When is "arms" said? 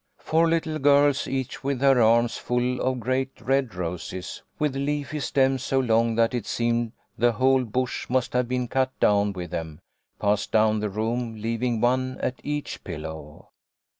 2.01-2.35